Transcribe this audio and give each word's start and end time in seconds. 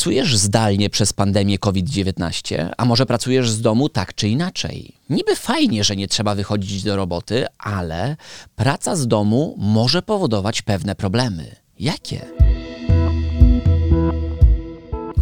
Pracujesz 0.00 0.36
zdalnie 0.36 0.90
przez 0.90 1.12
pandemię 1.12 1.58
COVID-19, 1.58 2.68
a 2.76 2.84
może 2.84 3.06
pracujesz 3.06 3.50
z 3.50 3.60
domu 3.60 3.88
tak 3.88 4.14
czy 4.14 4.28
inaczej? 4.28 4.94
Niby 5.10 5.36
fajnie, 5.36 5.84
że 5.84 5.96
nie 5.96 6.08
trzeba 6.08 6.34
wychodzić 6.34 6.82
do 6.82 6.96
roboty, 6.96 7.46
ale 7.58 8.16
praca 8.56 8.96
z 8.96 9.06
domu 9.06 9.54
może 9.58 10.02
powodować 10.02 10.62
pewne 10.62 10.94
problemy. 10.94 11.56
Jakie? 11.78 12.20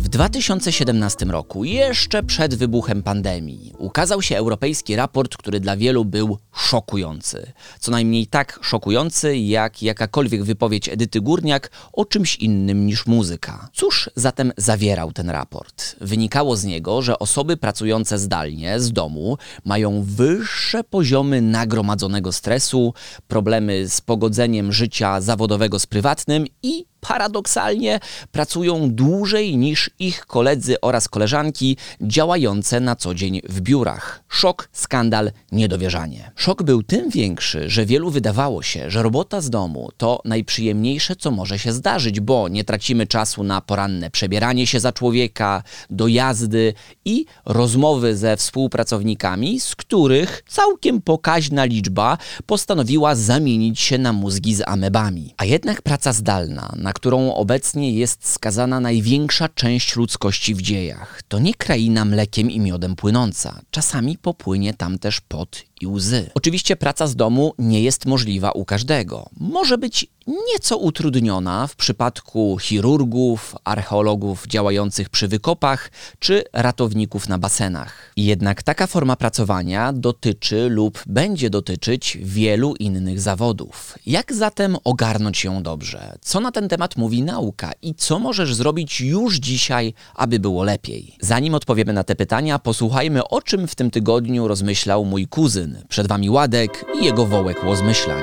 W 0.09 0.11
2017 0.11 1.25
roku, 1.25 1.65
jeszcze 1.65 2.23
przed 2.23 2.55
wybuchem 2.55 3.03
pandemii, 3.03 3.73
ukazał 3.79 4.23
się 4.23 4.37
europejski 4.37 4.97
raport, 4.97 5.37
który 5.37 5.61
dla 5.61 5.77
wielu 5.77 6.05
był 6.05 6.39
szokujący. 6.55 7.53
Co 7.81 7.91
najmniej 7.91 8.27
tak 8.27 8.59
szokujący, 8.63 9.37
jak 9.37 9.83
jakakolwiek 9.83 10.45
wypowiedź 10.45 10.89
Edyty 10.89 11.21
Górniak 11.21 11.71
o 11.93 12.05
czymś 12.05 12.37
innym 12.37 12.87
niż 12.87 13.07
muzyka. 13.07 13.69
Cóż 13.73 14.11
zatem 14.15 14.53
zawierał 14.57 15.13
ten 15.13 15.31
raport? 15.31 15.97
Wynikało 16.01 16.57
z 16.57 16.65
niego, 16.65 17.03
że 17.03 17.19
osoby 17.19 17.57
pracujące 17.57 18.19
zdalnie, 18.19 18.81
z 18.81 18.93
domu, 18.93 19.39
mają 19.65 20.03
wyższe 20.03 20.85
poziomy 20.85 21.43
nagromadzonego 21.43 22.33
stresu, 22.33 22.95
problemy 23.27 23.89
z 23.89 24.01
pogodzeniem 24.01 24.73
życia 24.73 25.21
zawodowego 25.21 25.79
z 25.79 25.87
prywatnym 25.87 26.47
i 26.63 26.85
paradoksalnie 27.01 28.01
pracują 28.33 28.91
dłużej 28.91 29.57
niż 29.57 29.91
ich 29.99 30.27
koledzy 30.27 30.81
oraz 30.81 31.09
koleżanki 31.09 31.77
działające 32.01 32.81
na 32.81 32.97
co 32.97 33.15
dzień 33.15 33.41
w 33.49 33.61
biurach. 33.61 34.25
Szok, 34.29 34.69
skandal, 34.73 35.33
niedowierzanie. 35.53 36.31
Szok 36.37 36.63
był 36.63 36.83
tym 36.83 37.11
większy, 37.11 37.71
że 37.71 37.87
wielu 37.87 38.11
wydawało 38.11 38.63
się, 38.63 38.91
że 38.91 39.03
robota 39.03 39.41
z 39.41 39.51
domu 39.51 39.91
to 39.97 40.21
najprzyjemniejsze, 40.25 41.17
co 41.17 41.31
może 41.31 41.59
się 41.59 41.73
zdarzyć, 41.73 42.21
bo 42.21 42.49
nie 42.49 42.65
tracimy 42.65 43.07
czasu 43.07 43.45
na 43.45 43.61
poranne 43.61 44.11
przebieranie 44.11 44.67
się 44.67 44.81
za 44.81 44.93
człowieka, 44.93 45.63
dojazdy 45.91 46.75
i 47.05 47.27
rozmowy 47.45 48.17
ze 48.17 48.37
współpracownikami, 48.37 49.61
z 49.61 49.77
których 49.77 50.43
całkiem 50.49 51.01
pokaźna 51.03 51.65
liczba 51.65 52.19
postanowiła 52.47 53.15
zamienić 53.15 53.81
się 53.81 53.99
na 53.99 54.13
mózgi 54.13 54.55
z 54.55 54.63
amebami. 54.67 55.35
A 55.37 55.45
jednak 55.45 55.83
praca 55.83 56.13
zdalna, 56.13 56.75
na 56.89 56.93
którą 56.93 57.35
obecnie 57.35 57.93
jest 57.93 58.29
skazana 58.29 58.81
największa 58.81 59.49
część 59.49 59.97
ludzkości 59.97 60.55
w 60.55 60.63
dziejach. 60.63 61.23
To 61.29 61.39
nie 61.39 61.55
kraina 61.55 62.05
mlekiem 62.05 62.51
i 62.51 62.61
miodem 62.61 62.97
płynąca. 62.97 63.61
Czasami 63.71 64.19
popłynie 64.19 64.75
tam 64.75 64.99
też 64.99 65.21
pot 65.21 65.65
i 65.81 65.87
łzy. 65.87 66.31
Oczywiście 66.35 66.77
praca 66.77 67.07
z 67.07 67.17
domu 67.17 67.55
nie 67.59 67.83
jest 67.83 68.07
możliwa 68.07 68.51
u 68.53 68.65
każdego. 68.65 69.29
Może 69.41 69.79
być 69.79 70.07
nieco 70.53 70.77
utrudniona 70.77 71.67
w 71.67 71.77
przypadku 71.77 72.59
chirurgów, 72.61 73.57
archeologów 73.65 74.47
działających 74.47 75.09
przy 75.09 75.29
wykopach 75.29 75.91
czy 76.19 76.45
ratowników 76.53 77.29
na 77.29 77.39
basenach. 77.39 78.13
Jednak 78.17 78.63
taka 78.63 78.87
forma 78.87 79.17
pracowania 79.17 79.93
dotyczy 79.93 80.69
lub 80.69 81.03
będzie 81.07 81.51
dotyczyć 81.51 82.19
wielu 82.23 82.75
innych 82.75 83.21
zawodów. 83.21 83.99
Jak 84.07 84.35
zatem 84.35 84.77
ogarnąć 84.85 85.45
ją 85.45 85.63
dobrze? 85.63 86.19
Co 86.21 86.41
na 86.41 86.53
ten 86.53 86.69
temat 86.69 86.97
mówi 86.97 87.23
nauka 87.23 87.73
i 87.83 87.95
co 87.95 88.19
możesz 88.19 88.55
zrobić 88.55 89.01
już 89.01 89.37
dzisiaj, 89.37 89.95
aby 90.15 90.39
było 90.39 90.65
lepiej? 90.65 91.17
Zanim 91.21 91.55
odpowiemy 91.55 91.93
na 91.93 92.05
te 92.05 92.17
pytania, 92.17 92.59
posłuchajmy 92.59 93.29
o 93.29 93.43
czym 93.43 93.69
w 93.69 93.75
tym 93.75 93.91
tygodniu 93.91 94.49
rozmyślał 94.49 95.05
mój 95.05 95.27
kuzyn. 95.27 95.68
Przed 95.89 96.09
wami 96.09 96.31
Ładek 96.31 96.85
i 97.01 97.05
jego 97.05 97.27
wołek 97.27 97.65
łozmyślań. 97.65 98.23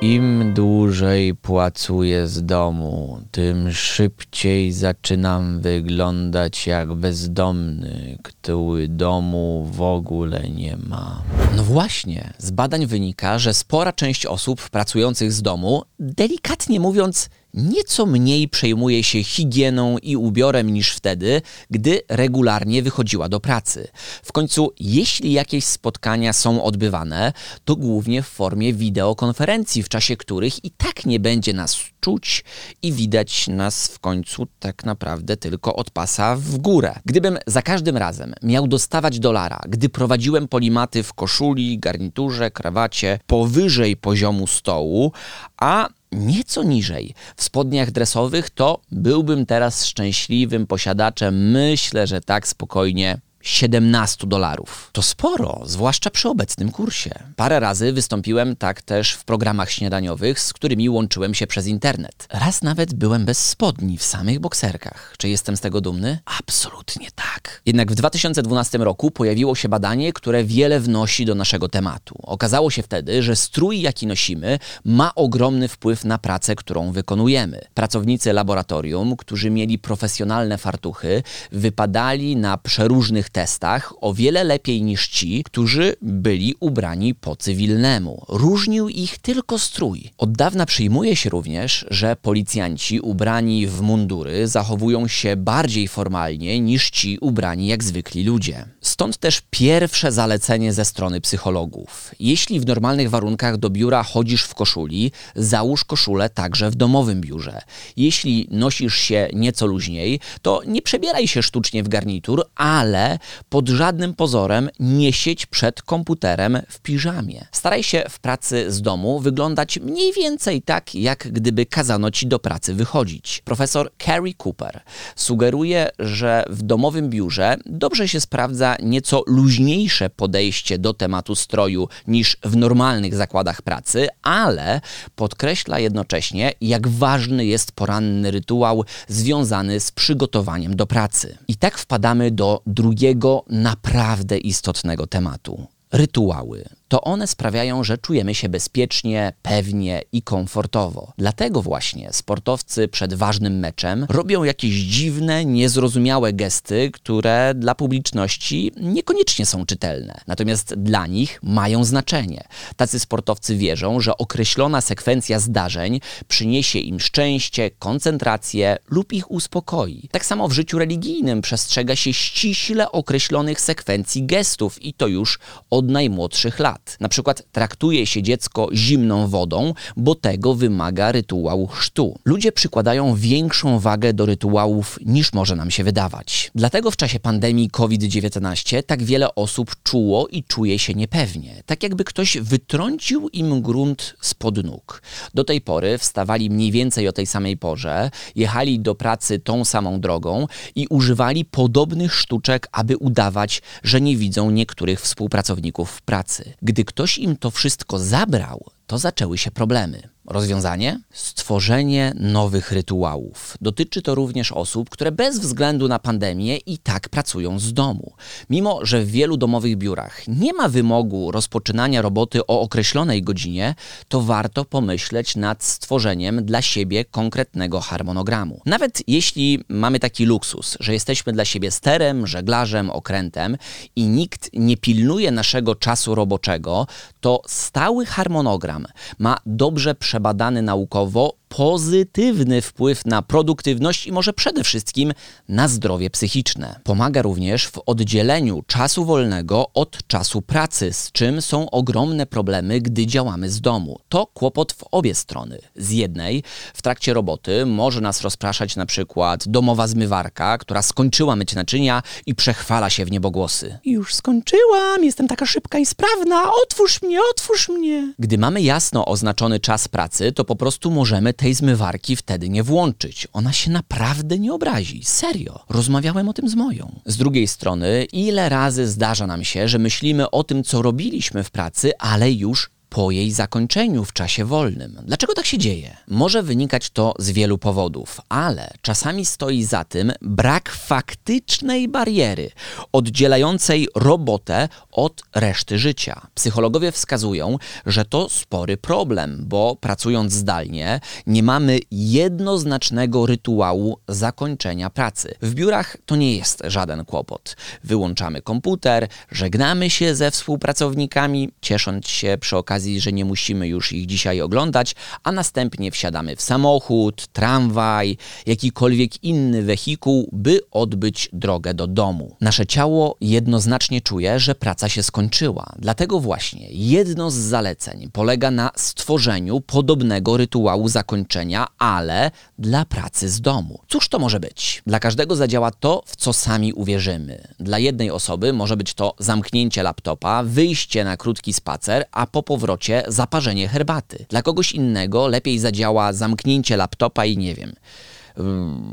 Im 0.00 0.54
dłużej 0.54 1.34
pracuję 1.34 2.28
z 2.28 2.44
domu, 2.44 3.20
tym 3.30 3.72
szybciej 3.72 4.72
zaczynam 4.72 5.60
wyglądać 5.60 6.66
jak 6.66 6.94
bezdomny, 6.94 8.18
który 8.22 8.88
domu 8.88 9.68
w 9.72 9.82
ogóle 9.82 10.40
nie 10.50 10.76
ma. 10.76 11.22
No 11.56 11.64
właśnie, 11.64 12.32
z 12.38 12.50
badań 12.50 12.86
wynika, 12.86 13.38
że 13.38 13.54
spora 13.54 13.92
część 13.92 14.26
osób 14.26 14.70
pracujących 14.70 15.32
z 15.32 15.42
domu, 15.42 15.82
delikatnie 15.98 16.80
mówiąc, 16.80 17.30
nieco 17.56 18.06
mniej 18.06 18.48
przejmuje 18.48 19.04
się 19.04 19.24
higieną 19.24 19.98
i 19.98 20.16
ubiorem 20.16 20.72
niż 20.72 20.92
wtedy, 20.92 21.42
gdy 21.70 22.00
regularnie 22.08 22.82
wychodziła 22.82 23.28
do 23.28 23.40
pracy. 23.40 23.88
W 24.22 24.32
końcu, 24.32 24.72
jeśli 24.80 25.32
jakieś 25.32 25.64
spotkania 25.64 26.32
są 26.32 26.62
odbywane, 26.62 27.32
to 27.64 27.76
głównie 27.76 28.22
w 28.22 28.28
formie 28.28 28.74
wideokonferencji, 28.74 29.82
w 29.82 29.88
czasie 29.88 30.16
których 30.16 30.64
i 30.64 30.70
tak 30.70 31.06
nie 31.06 31.20
będzie 31.20 31.52
nas 31.52 31.76
czuć 32.00 32.44
i 32.82 32.92
widać 32.92 33.48
nas 33.48 33.88
w 33.88 33.98
końcu 33.98 34.46
tak 34.58 34.84
naprawdę 34.84 35.36
tylko 35.36 35.76
od 35.76 35.90
pasa 35.90 36.36
w 36.36 36.56
górę. 36.56 36.94
Gdybym 37.04 37.38
za 37.46 37.62
każdym 37.62 37.96
razem 37.96 38.34
miał 38.42 38.68
dostawać 38.68 39.18
dolara, 39.18 39.60
gdy 39.68 39.88
prowadziłem 39.88 40.48
polimaty 40.48 41.02
w 41.02 41.14
koszuli, 41.14 41.78
garniturze, 41.78 42.50
krawacie 42.50 43.18
powyżej 43.26 43.96
poziomu 43.96 44.46
stołu, 44.46 45.12
a 45.56 45.88
nieco 46.12 46.62
niżej. 46.62 47.14
W 47.36 47.42
spodniach 47.42 47.90
dresowych, 47.90 48.50
to 48.50 48.80
byłbym 48.92 49.46
teraz 49.46 49.86
szczęśliwym 49.86 50.66
posiadaczem, 50.66 51.50
myślę, 51.50 52.06
że 52.06 52.20
tak 52.20 52.48
spokojnie 52.48 53.18
17 53.46 54.26
dolarów. 54.26 54.90
To 54.92 55.02
sporo, 55.02 55.60
zwłaszcza 55.64 56.10
przy 56.10 56.28
obecnym 56.28 56.72
kursie. 56.72 57.10
Parę 57.36 57.60
razy 57.60 57.92
wystąpiłem 57.92 58.56
tak 58.56 58.82
też 58.82 59.12
w 59.12 59.24
programach 59.24 59.70
śniadaniowych, 59.70 60.40
z 60.40 60.52
którymi 60.52 60.88
łączyłem 60.88 61.34
się 61.34 61.46
przez 61.46 61.66
internet. 61.66 62.28
Raz 62.30 62.62
nawet 62.62 62.94
byłem 62.94 63.24
bez 63.24 63.48
spodni, 63.48 63.98
w 63.98 64.02
samych 64.02 64.40
bokserkach. 64.40 65.14
Czy 65.18 65.28
jestem 65.28 65.56
z 65.56 65.60
tego 65.60 65.80
dumny? 65.80 66.18
Absolutnie 66.38 67.08
tak. 67.14 67.62
Jednak 67.66 67.92
w 67.92 67.94
2012 67.94 68.78
roku 68.78 69.10
pojawiło 69.10 69.54
się 69.54 69.68
badanie, 69.68 70.12
które 70.12 70.44
wiele 70.44 70.80
wnosi 70.80 71.24
do 71.24 71.34
naszego 71.34 71.68
tematu. 71.68 72.14
Okazało 72.22 72.70
się 72.70 72.82
wtedy, 72.82 73.22
że 73.22 73.36
strój, 73.36 73.80
jaki 73.80 74.06
nosimy, 74.06 74.58
ma 74.84 75.14
ogromny 75.14 75.68
wpływ 75.68 76.04
na 76.04 76.18
pracę, 76.18 76.56
którą 76.56 76.92
wykonujemy. 76.92 77.60
Pracownicy 77.74 78.32
laboratorium, 78.32 79.16
którzy 79.16 79.50
mieli 79.50 79.78
profesjonalne 79.78 80.58
fartuchy, 80.58 81.22
wypadali 81.52 82.36
na 82.36 82.58
przeróżnych 82.58 83.30
testach 83.36 83.92
o 84.00 84.14
wiele 84.14 84.44
lepiej 84.44 84.82
niż 84.82 85.08
ci, 85.08 85.44
którzy 85.44 85.96
byli 86.02 86.54
ubrani 86.60 87.14
po 87.14 87.36
cywilnemu. 87.36 88.24
Różnił 88.28 88.88
ich 88.88 89.18
tylko 89.18 89.58
strój. 89.58 90.10
Od 90.18 90.32
dawna 90.32 90.66
przyjmuje 90.66 91.16
się 91.16 91.30
również, 91.30 91.86
że 91.90 92.16
policjanci 92.16 93.00
ubrani 93.00 93.66
w 93.66 93.80
mundury 93.80 94.48
zachowują 94.48 95.08
się 95.08 95.36
bardziej 95.36 95.88
formalnie 95.88 96.60
niż 96.60 96.90
ci 96.90 97.18
ubrani 97.18 97.66
jak 97.66 97.84
zwykli 97.84 98.24
ludzie. 98.24 98.64
Stąd 98.80 99.16
też 99.16 99.42
pierwsze 99.50 100.12
zalecenie 100.12 100.72
ze 100.72 100.84
strony 100.84 101.20
psychologów. 101.20 102.14
Jeśli 102.20 102.60
w 102.60 102.66
normalnych 102.66 103.10
warunkach 103.10 103.56
do 103.56 103.70
biura 103.70 104.02
chodzisz 104.02 104.42
w 104.42 104.54
koszuli, 104.54 105.12
załóż 105.34 105.84
koszulę 105.84 106.30
także 106.30 106.70
w 106.70 106.74
domowym 106.74 107.20
biurze. 107.20 107.62
Jeśli 107.96 108.48
nosisz 108.50 108.96
się 108.96 109.28
nieco 109.32 109.66
luźniej, 109.66 110.20
to 110.42 110.62
nie 110.66 110.82
przebieraj 110.82 111.28
się 111.28 111.42
sztucznie 111.42 111.82
w 111.82 111.88
garnitur, 111.88 112.44
ale 112.54 113.18
pod 113.48 113.68
żadnym 113.68 114.14
pozorem 114.14 114.70
nie 114.80 115.12
siedź 115.12 115.46
przed 115.46 115.82
komputerem 115.82 116.58
w 116.68 116.80
piżamie. 116.80 117.46
Staraj 117.52 117.82
się 117.82 118.04
w 118.08 118.18
pracy 118.18 118.72
z 118.72 118.82
domu 118.82 119.20
wyglądać 119.20 119.78
mniej 119.78 120.12
więcej 120.12 120.62
tak, 120.62 120.94
jak 120.94 121.28
gdyby 121.32 121.66
kazano 121.66 122.10
ci 122.10 122.26
do 122.26 122.38
pracy 122.38 122.74
wychodzić. 122.74 123.42
Profesor 123.44 123.90
Carrie 124.04 124.34
Cooper 124.44 124.80
sugeruje, 125.16 125.88
że 125.98 126.44
w 126.50 126.62
domowym 126.62 127.10
biurze 127.10 127.56
dobrze 127.66 128.08
się 128.08 128.20
sprawdza 128.20 128.76
nieco 128.82 129.22
luźniejsze 129.26 130.10
podejście 130.10 130.78
do 130.78 130.94
tematu 130.94 131.34
stroju 131.34 131.88
niż 132.06 132.36
w 132.44 132.56
normalnych 132.56 133.14
zakładach 133.14 133.62
pracy, 133.62 134.08
ale 134.22 134.80
podkreśla 135.16 135.78
jednocześnie, 135.78 136.52
jak 136.60 136.88
ważny 136.88 137.46
jest 137.46 137.72
poranny 137.72 138.30
rytuał 138.30 138.84
związany 139.08 139.80
z 139.80 139.92
przygotowaniem 139.92 140.76
do 140.76 140.86
pracy. 140.86 141.38
I 141.48 141.56
tak 141.56 141.78
wpadamy 141.78 142.30
do 142.30 142.62
drugiego 142.66 143.15
naprawdę 143.50 144.38
istotnego 144.38 145.06
tematu. 145.06 145.66
Rytuały 145.92 146.64
to 146.88 147.00
one 147.00 147.26
sprawiają, 147.26 147.84
że 147.84 147.98
czujemy 147.98 148.34
się 148.34 148.48
bezpiecznie, 148.48 149.32
pewnie 149.42 150.02
i 150.12 150.22
komfortowo. 150.22 151.12
Dlatego 151.18 151.62
właśnie 151.62 152.12
sportowcy 152.12 152.88
przed 152.88 153.14
ważnym 153.14 153.58
meczem 153.58 154.06
robią 154.08 154.44
jakieś 154.44 154.74
dziwne, 154.74 155.44
niezrozumiałe 155.44 156.32
gesty, 156.32 156.90
które 156.90 157.52
dla 157.54 157.74
publiczności 157.74 158.72
niekoniecznie 158.80 159.46
są 159.46 159.66
czytelne, 159.66 160.20
natomiast 160.26 160.74
dla 160.74 161.06
nich 161.06 161.40
mają 161.42 161.84
znaczenie. 161.84 162.44
Tacy 162.76 162.98
sportowcy 162.98 163.56
wierzą, 163.56 164.00
że 164.00 164.18
określona 164.18 164.80
sekwencja 164.80 165.40
zdarzeń 165.40 166.00
przyniesie 166.28 166.78
im 166.78 167.00
szczęście, 167.00 167.70
koncentrację 167.70 168.76
lub 168.90 169.12
ich 169.12 169.30
uspokoi. 169.30 170.08
Tak 170.12 170.26
samo 170.26 170.48
w 170.48 170.52
życiu 170.52 170.78
religijnym 170.78 171.42
przestrzega 171.42 171.96
się 171.96 172.12
ściśle 172.12 172.92
określonych 172.92 173.60
sekwencji 173.60 174.26
gestów 174.26 174.82
i 174.82 174.94
to 174.94 175.06
już 175.06 175.38
od 175.70 175.88
najmłodszych 175.88 176.58
lat. 176.58 176.75
Lat. 176.76 176.96
Na 177.00 177.08
przykład 177.08 177.42
traktuje 177.52 178.06
się 178.06 178.22
dziecko 178.22 178.68
zimną 178.72 179.28
wodą, 179.28 179.74
bo 179.96 180.14
tego 180.14 180.54
wymaga 180.54 181.12
rytuał 181.12 181.66
chrztu. 181.66 182.18
Ludzie 182.24 182.52
przykładają 182.52 183.14
większą 183.14 183.78
wagę 183.78 184.12
do 184.12 184.26
rytuałów 184.26 184.98
niż 185.06 185.32
może 185.32 185.56
nam 185.56 185.70
się 185.70 185.84
wydawać. 185.84 186.50
Dlatego 186.54 186.90
w 186.90 186.96
czasie 186.96 187.20
pandemii 187.20 187.70
COVID-19 187.70 188.82
tak 188.82 189.02
wiele 189.02 189.34
osób 189.34 189.76
czuło 189.82 190.28
i 190.28 190.44
czuje 190.44 190.78
się 190.78 190.94
niepewnie, 190.94 191.62
tak 191.66 191.82
jakby 191.82 192.04
ktoś 192.04 192.38
wytrącił 192.38 193.28
im 193.28 193.62
grunt 193.62 194.14
spod 194.20 194.64
nóg. 194.64 195.02
Do 195.34 195.44
tej 195.44 195.60
pory 195.60 195.98
wstawali 195.98 196.50
mniej 196.50 196.72
więcej 196.72 197.08
o 197.08 197.12
tej 197.12 197.26
samej 197.26 197.56
porze, 197.56 198.10
jechali 198.36 198.80
do 198.80 198.94
pracy 198.94 199.38
tą 199.38 199.64
samą 199.64 200.00
drogą 200.00 200.46
i 200.74 200.86
używali 200.90 201.44
podobnych 201.44 202.14
sztuczek, 202.14 202.68
aby 202.72 202.96
udawać, 202.96 203.62
że 203.82 204.00
nie 204.00 204.16
widzą 204.16 204.50
niektórych 204.50 205.00
współpracowników 205.00 205.90
w 205.90 206.02
pracy. 206.02 206.54
Gdy 206.66 206.84
ktoś 206.84 207.18
im 207.18 207.36
to 207.36 207.50
wszystko 207.50 207.98
zabrał, 207.98 208.70
to 208.86 208.98
zaczęły 208.98 209.38
się 209.38 209.50
problemy. 209.50 210.08
Rozwiązanie? 210.26 211.00
Stworzenie 211.12 212.12
nowych 212.16 212.72
rytuałów. 212.72 213.56
Dotyczy 213.60 214.02
to 214.02 214.14
również 214.14 214.52
osób, 214.52 214.90
które 214.90 215.12
bez 215.12 215.38
względu 215.38 215.88
na 215.88 215.98
pandemię 215.98 216.56
i 216.56 216.78
tak 216.78 217.08
pracują 217.08 217.58
z 217.58 217.72
domu. 217.72 218.12
Mimo, 218.50 218.78
że 218.82 219.02
w 219.02 219.10
wielu 219.10 219.36
domowych 219.36 219.76
biurach 219.76 220.28
nie 220.28 220.52
ma 220.52 220.68
wymogu 220.68 221.30
rozpoczynania 221.30 222.02
roboty 222.02 222.46
o 222.46 222.60
określonej 222.60 223.22
godzinie, 223.22 223.74
to 224.08 224.20
warto 224.20 224.64
pomyśleć 224.64 225.36
nad 225.36 225.64
stworzeniem 225.64 226.44
dla 226.44 226.62
siebie 226.62 227.04
konkretnego 227.04 227.80
harmonogramu. 227.80 228.60
Nawet 228.66 229.02
jeśli 229.06 229.64
mamy 229.68 230.00
taki 230.00 230.24
luksus, 230.24 230.76
że 230.80 230.92
jesteśmy 230.92 231.32
dla 231.32 231.44
siebie 231.44 231.70
sterem, 231.70 232.26
żeglarzem, 232.26 232.90
okrętem 232.90 233.56
i 233.96 234.06
nikt 234.06 234.50
nie 234.52 234.76
pilnuje 234.76 235.30
naszego 235.30 235.74
czasu 235.74 236.14
roboczego, 236.14 236.86
to 237.20 237.42
stały 237.46 238.06
harmonogram 238.06 238.86
ma 239.18 239.38
dobrze 239.46 239.94
przewidzieć 239.94 240.15
przebadany 240.16 240.62
naukowo 240.62 241.32
pozytywny 241.48 242.62
wpływ 242.62 243.06
na 243.06 243.22
produktywność 243.22 244.06
i 244.06 244.12
może 244.12 244.32
przede 244.32 244.64
wszystkim 244.64 245.12
na 245.48 245.68
zdrowie 245.68 246.10
psychiczne. 246.10 246.80
Pomaga 246.84 247.22
również 247.22 247.66
w 247.66 247.78
oddzieleniu 247.86 248.62
czasu 248.66 249.04
wolnego 249.04 249.66
od 249.74 250.06
czasu 250.06 250.42
pracy, 250.42 250.92
z 250.92 251.12
czym 251.12 251.42
są 251.42 251.70
ogromne 251.70 252.26
problemy, 252.26 252.80
gdy 252.80 253.06
działamy 253.06 253.50
z 253.50 253.60
domu. 253.60 254.00
To 254.08 254.26
kłopot 254.26 254.72
w 254.72 254.84
obie 254.90 255.14
strony. 255.14 255.58
Z 255.76 255.90
jednej, 255.90 256.42
w 256.74 256.82
trakcie 256.82 257.14
roboty 257.14 257.66
może 257.66 258.00
nas 258.00 258.20
rozpraszać 258.20 258.76
na 258.76 258.86
przykład 258.86 259.48
domowa 259.48 259.86
zmywarka, 259.86 260.58
która 260.58 260.82
skończyła 260.82 261.36
myć 261.36 261.54
naczynia 261.54 262.02
i 262.26 262.34
przechwala 262.34 262.90
się 262.90 263.04
w 263.04 263.10
niebogłosy. 263.10 263.78
Już 263.84 264.14
skończyłam, 264.14 265.04
jestem 265.04 265.28
taka 265.28 265.46
szybka 265.46 265.78
i 265.78 265.86
sprawna, 265.86 266.42
otwórz 266.62 267.02
mnie, 267.02 267.18
otwórz 267.30 267.68
mnie. 267.68 268.14
Gdy 268.18 268.38
mamy 268.38 268.62
jasno 268.62 269.04
oznaczony 269.06 269.60
czas 269.60 269.88
pracy, 269.88 270.32
to 270.32 270.44
po 270.44 270.56
prostu 270.56 270.90
możemy 270.90 271.32
tej 271.36 271.54
zmywarki 271.54 272.16
wtedy 272.16 272.48
nie 272.48 272.62
włączyć. 272.62 273.28
Ona 273.32 273.52
się 273.52 273.70
naprawdę 273.70 274.38
nie 274.38 274.54
obrazi. 274.54 275.04
Serio. 275.04 275.60
Rozmawiałem 275.68 276.28
o 276.28 276.32
tym 276.32 276.48
z 276.48 276.54
moją. 276.54 277.00
Z 277.06 277.16
drugiej 277.16 277.48
strony, 277.48 278.06
ile 278.12 278.48
razy 278.48 278.88
zdarza 278.88 279.26
nam 279.26 279.44
się, 279.44 279.68
że 279.68 279.78
myślimy 279.78 280.30
o 280.30 280.44
tym, 280.44 280.64
co 280.64 280.82
robiliśmy 280.82 281.44
w 281.44 281.50
pracy, 281.50 281.92
ale 281.98 282.32
już 282.32 282.70
po 282.88 283.10
jej 283.10 283.32
zakończeniu 283.32 284.04
w 284.04 284.12
czasie 284.12 284.44
wolnym. 284.44 284.98
Dlaczego 285.02 285.34
tak 285.34 285.46
się 285.46 285.58
dzieje? 285.58 285.96
Może 286.08 286.42
wynikać 286.42 286.90
to 286.90 287.14
z 287.18 287.30
wielu 287.30 287.58
powodów, 287.58 288.20
ale 288.28 288.70
czasami 288.82 289.24
stoi 289.26 289.64
za 289.64 289.84
tym 289.84 290.12
brak 290.22 290.70
faktycznej 290.70 291.88
bariery 291.88 292.50
oddzielającej 292.92 293.88
robotę 293.94 294.68
od 294.92 295.22
reszty 295.34 295.78
życia. 295.78 296.26
Psychologowie 296.34 296.92
wskazują, 296.92 297.58
że 297.86 298.04
to 298.04 298.28
spory 298.28 298.76
problem, 298.76 299.44
bo 299.48 299.76
pracując 299.80 300.32
zdalnie 300.32 301.00
nie 301.26 301.42
mamy 301.42 301.78
jednoznacznego 301.90 303.26
rytuału 303.26 303.98
zakończenia 304.08 304.90
pracy. 304.90 305.34
W 305.42 305.54
biurach 305.54 305.96
to 306.06 306.16
nie 306.16 306.36
jest 306.36 306.62
żaden 306.66 307.04
kłopot. 307.04 307.56
Wyłączamy 307.84 308.42
komputer, 308.42 309.08
żegnamy 309.30 309.90
się 309.90 310.14
ze 310.14 310.30
współpracownikami, 310.30 311.50
ciesząc 311.60 312.08
się 312.08 312.38
przy 312.40 312.56
okazji 312.56 312.85
okazji, 312.86 313.00
że 313.00 313.12
nie 313.12 313.24
musimy 313.24 313.68
już 313.68 313.92
ich 313.92 314.06
dzisiaj 314.06 314.40
oglądać, 314.40 314.94
a 315.22 315.32
następnie 315.32 315.90
wsiadamy 315.90 316.36
w 316.36 316.42
samochód, 316.42 317.26
tramwaj, 317.32 318.16
jakikolwiek 318.46 319.24
inny 319.24 319.62
wehikuł, 319.62 320.28
by 320.32 320.60
odbyć 320.70 321.28
drogę 321.32 321.74
do 321.74 321.86
domu. 321.86 322.36
Nasze 322.40 322.66
ciało 322.66 323.16
jednoznacznie 323.20 324.00
czuje, 324.00 324.40
że 324.40 324.54
praca 324.54 324.88
się 324.88 325.02
skończyła. 325.02 325.72
Dlatego 325.78 326.20
właśnie 326.20 326.68
jedno 326.70 327.30
z 327.30 327.34
zaleceń 327.34 328.08
polega 328.12 328.50
na 328.50 328.70
stworzeniu 328.76 329.60
podobnego 329.60 330.36
rytuału 330.36 330.88
zakończenia, 330.88 331.66
ale 331.78 332.30
dla 332.58 332.84
pracy 332.84 333.28
z 333.28 333.40
domu. 333.40 333.80
Cóż 333.88 334.08
to 334.08 334.18
może 334.18 334.40
być? 334.40 334.82
Dla 334.86 335.00
każdego 335.00 335.36
zadziała 335.36 335.70
to, 335.70 336.02
w 336.06 336.16
co 336.16 336.32
sami 336.32 336.72
uwierzymy. 336.72 337.48
Dla 337.60 337.78
jednej 337.78 338.10
osoby 338.10 338.52
może 338.52 338.76
być 338.76 338.94
to 338.94 339.14
zamknięcie 339.18 339.82
laptopa, 339.82 340.42
wyjście 340.42 341.04
na 341.04 341.16
krótki 341.16 341.52
spacer, 341.52 342.04
a 342.12 342.26
po 342.26 342.42
powrocie 342.42 342.65
powrocie 342.66 343.02
zaparzenie 343.08 343.68
herbaty. 343.68 344.26
Dla 344.28 344.42
kogoś 344.42 344.72
innego 344.72 345.28
lepiej 345.28 345.58
zadziała 345.58 346.12
zamknięcie 346.12 346.76
laptopa 346.76 347.24
i 347.24 347.38
nie 347.38 347.54
wiem, 347.54 347.72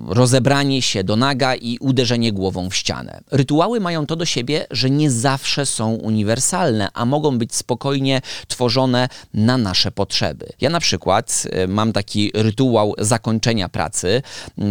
rozebranie 0.07 0.81
się 0.81 1.03
do 1.03 1.15
naga 1.15 1.55
i 1.55 1.77
uderzenie 1.79 2.31
głową 2.31 2.69
w 2.69 2.75
ścianę. 2.75 3.21
Rytuały 3.31 3.79
mają 3.79 4.05
to 4.05 4.15
do 4.15 4.25
siebie, 4.25 4.65
że 4.71 4.89
nie 4.89 5.11
zawsze 5.11 5.65
są 5.65 5.93
uniwersalne, 5.93 6.89
a 6.93 7.05
mogą 7.05 7.37
być 7.37 7.55
spokojnie 7.55 8.21
tworzone 8.47 9.09
na 9.33 9.57
nasze 9.57 9.91
potrzeby. 9.91 10.45
Ja 10.61 10.69
na 10.69 10.79
przykład 10.79 11.47
y, 11.63 11.67
mam 11.67 11.93
taki 11.93 12.31
rytuał 12.33 12.93
zakończenia 12.97 13.69
pracy, 13.69 14.21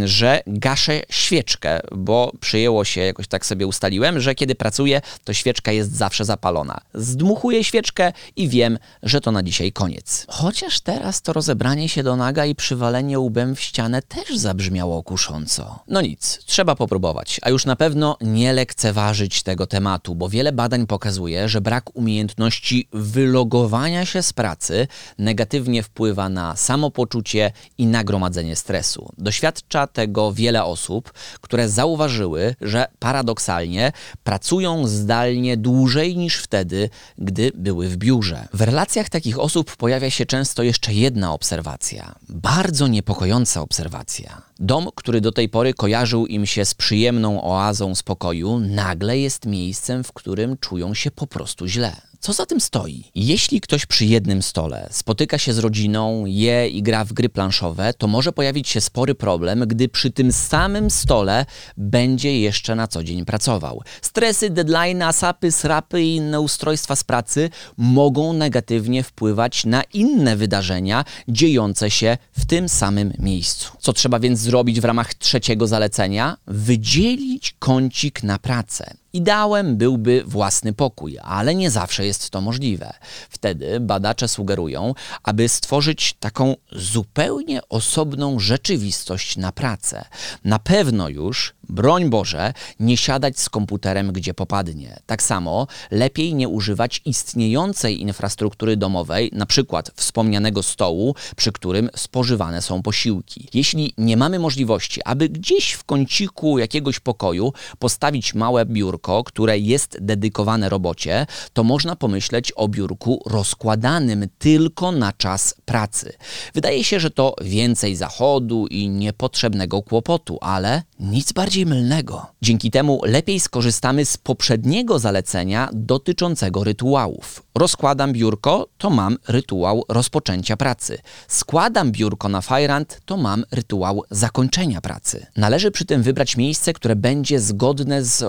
że 0.04 0.42
gaszę 0.46 1.00
świeczkę, 1.08 1.80
bo 1.92 2.32
przyjęło 2.40 2.84
się, 2.84 3.00
jakoś 3.00 3.28
tak 3.28 3.46
sobie 3.46 3.66
ustaliłem, 3.66 4.20
że 4.20 4.34
kiedy 4.34 4.54
pracuję, 4.54 5.00
to 5.24 5.32
świeczka 5.32 5.72
jest 5.72 5.96
zawsze 5.96 6.24
zapalona. 6.24 6.80
Zdmuchuję 6.94 7.64
świeczkę 7.64 8.12
i 8.36 8.48
wiem, 8.48 8.78
że 9.02 9.20
to 9.20 9.32
na 9.32 9.42
dzisiaj 9.42 9.72
koniec. 9.72 10.26
Chociaż 10.28 10.80
teraz 10.80 11.22
to 11.22 11.32
rozebranie 11.32 11.88
się 11.88 12.02
do 12.02 12.16
naga 12.16 12.46
i 12.46 12.54
przywalenie 12.54 13.18
łbem 13.18 13.56
w 13.56 13.60
ścianę 13.60 14.02
też 14.02 14.36
zabrzmi 14.36 14.61
brzmiało 14.62 15.02
kusząco. 15.02 15.78
No 15.88 16.00
nic, 16.00 16.38
trzeba 16.44 16.74
popróbować, 16.74 17.40
a 17.42 17.50
już 17.50 17.66
na 17.66 17.76
pewno 17.76 18.16
nie 18.20 18.52
lekceważyć 18.52 19.42
tego 19.42 19.66
tematu, 19.66 20.14
bo 20.14 20.28
wiele 20.28 20.52
badań 20.52 20.86
pokazuje, 20.86 21.48
że 21.48 21.60
brak 21.60 21.96
umiejętności 21.96 22.88
wylogowania 22.92 24.06
się 24.06 24.22
z 24.22 24.32
pracy 24.32 24.88
negatywnie 25.18 25.82
wpływa 25.82 26.28
na 26.28 26.56
samopoczucie 26.56 27.52
i 27.78 27.86
nagromadzenie 27.86 28.56
stresu. 28.56 29.08
Doświadcza 29.18 29.86
tego 29.86 30.32
wiele 30.32 30.64
osób, 30.64 31.12
które 31.40 31.68
zauważyły, 31.68 32.54
że 32.60 32.86
paradoksalnie 32.98 33.92
pracują 34.24 34.86
zdalnie 34.86 35.56
dłużej 35.56 36.16
niż 36.16 36.36
wtedy, 36.36 36.90
gdy 37.18 37.52
były 37.54 37.88
w 37.88 37.96
biurze. 37.96 38.48
W 38.52 38.60
relacjach 38.60 39.08
takich 39.08 39.38
osób 39.38 39.76
pojawia 39.76 40.10
się 40.10 40.26
często 40.26 40.62
jeszcze 40.62 40.94
jedna 40.94 41.32
obserwacja, 41.32 42.14
bardzo 42.28 42.86
niepokojąca 42.86 43.60
obserwacja. 43.60 44.51
Dom, 44.64 44.88
który 44.94 45.20
do 45.20 45.32
tej 45.32 45.48
pory 45.48 45.74
kojarzył 45.74 46.26
im 46.26 46.46
się 46.46 46.64
z 46.64 46.74
przyjemną 46.74 47.42
oazą 47.42 47.94
spokoju, 47.94 48.58
nagle 48.58 49.18
jest 49.18 49.46
miejscem, 49.46 50.04
w 50.04 50.12
którym 50.12 50.56
czują 50.58 50.94
się 50.94 51.10
po 51.10 51.26
prostu 51.26 51.66
źle. 51.66 52.11
Co 52.22 52.32
za 52.32 52.46
tym 52.46 52.60
stoi? 52.60 53.04
Jeśli 53.14 53.60
ktoś 53.60 53.86
przy 53.86 54.06
jednym 54.06 54.42
stole 54.42 54.88
spotyka 54.90 55.38
się 55.38 55.52
z 55.52 55.58
rodziną, 55.58 56.26
je 56.26 56.68
i 56.68 56.82
gra 56.82 57.04
w 57.04 57.12
gry 57.12 57.28
planszowe, 57.28 57.94
to 57.94 58.06
może 58.06 58.32
pojawić 58.32 58.68
się 58.68 58.80
spory 58.80 59.14
problem, 59.14 59.64
gdy 59.66 59.88
przy 59.88 60.10
tym 60.10 60.32
samym 60.32 60.90
stole 60.90 61.46
będzie 61.76 62.40
jeszcze 62.40 62.74
na 62.74 62.88
co 62.88 63.04
dzień 63.04 63.24
pracował. 63.24 63.82
Stresy, 64.02 64.50
deadline, 64.50 65.02
asapy, 65.02 65.52
srapy 65.52 66.02
i 66.02 66.16
inne 66.16 66.40
ustrojstwa 66.40 66.96
z 66.96 67.04
pracy 67.04 67.50
mogą 67.76 68.32
negatywnie 68.32 69.02
wpływać 69.02 69.64
na 69.64 69.82
inne 69.82 70.36
wydarzenia 70.36 71.04
dziejące 71.28 71.90
się 71.90 72.18
w 72.38 72.46
tym 72.46 72.68
samym 72.68 73.12
miejscu. 73.18 73.72
Co 73.80 73.92
trzeba 73.92 74.20
więc 74.20 74.40
zrobić 74.40 74.80
w 74.80 74.84
ramach 74.84 75.14
trzeciego 75.14 75.66
zalecenia? 75.66 76.36
Wydzielić 76.46 77.56
kącik 77.58 78.22
na 78.22 78.38
pracę. 78.38 79.01
Ideałem 79.12 79.76
byłby 79.76 80.22
własny 80.26 80.72
pokój, 80.72 81.18
ale 81.22 81.54
nie 81.54 81.70
zawsze 81.70 82.06
jest 82.06 82.30
to 82.30 82.40
możliwe. 82.40 82.92
Wtedy 83.30 83.80
badacze 83.80 84.28
sugerują, 84.28 84.94
aby 85.22 85.48
stworzyć 85.48 86.14
taką 86.20 86.54
zupełnie 86.72 87.68
osobną 87.68 88.38
rzeczywistość 88.38 89.36
na 89.36 89.52
pracę. 89.52 90.04
Na 90.44 90.58
pewno 90.58 91.08
już 91.08 91.54
broń 91.68 92.10
Boże, 92.10 92.52
nie 92.80 92.96
siadać 92.96 93.38
z 93.38 93.48
komputerem 93.48 94.12
gdzie 94.12 94.34
popadnie. 94.34 94.98
Tak 95.06 95.22
samo 95.22 95.66
lepiej 95.90 96.34
nie 96.34 96.48
używać 96.48 97.00
istniejącej 97.04 98.00
infrastruktury 98.00 98.76
domowej, 98.76 99.30
na 99.32 99.46
przykład 99.46 99.90
wspomnianego 99.94 100.62
stołu, 100.62 101.14
przy 101.36 101.52
którym 101.52 101.90
spożywane 101.96 102.62
są 102.62 102.82
posiłki. 102.82 103.48
Jeśli 103.54 103.92
nie 103.98 104.16
mamy 104.16 104.38
możliwości, 104.38 105.00
aby 105.04 105.28
gdzieś 105.28 105.72
w 105.72 105.84
kąciku 105.84 106.58
jakiegoś 106.58 107.00
pokoju 107.00 107.52
postawić 107.78 108.34
małe 108.34 108.66
biurko, 108.66 109.01
które 109.26 109.58
jest 109.58 109.98
dedykowane 110.00 110.68
robocie, 110.68 111.26
to 111.52 111.64
można 111.64 111.96
pomyśleć 111.96 112.52
o 112.56 112.68
biurku 112.68 113.22
rozkładanym 113.26 114.28
tylko 114.38 114.92
na 114.92 115.12
czas 115.12 115.54
pracy. 115.64 116.12
Wydaje 116.54 116.84
się, 116.84 117.00
że 117.00 117.10
to 117.10 117.34
więcej 117.40 117.96
zachodu 117.96 118.66
i 118.66 118.88
niepotrzebnego 118.88 119.82
kłopotu, 119.82 120.38
ale 120.40 120.82
nic 121.00 121.32
bardziej 121.32 121.66
mylnego. 121.66 122.26
Dzięki 122.42 122.70
temu 122.70 123.00
lepiej 123.04 123.40
skorzystamy 123.40 124.04
z 124.04 124.16
poprzedniego 124.16 124.98
zalecenia 124.98 125.68
dotyczącego 125.72 126.64
rytuałów. 126.64 127.42
Rozkładam 127.54 128.12
biurko, 128.12 128.68
to 128.78 128.90
mam 128.90 129.16
rytuał 129.28 129.84
rozpoczęcia 129.88 130.56
pracy. 130.56 130.98
Składam 131.28 131.92
biurko 131.92 132.28
na 132.28 132.40
fajrant, 132.40 133.00
to 133.04 133.16
mam 133.16 133.44
rytuał 133.50 134.02
zakończenia 134.10 134.80
pracy. 134.80 135.26
Należy 135.36 135.70
przy 135.70 135.84
tym 135.84 136.02
wybrać 136.02 136.36
miejsce, 136.36 136.72
które 136.72 136.96
będzie 136.96 137.40
zgodne 137.40 138.04
z 138.04 138.22